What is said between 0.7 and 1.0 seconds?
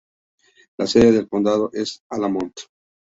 La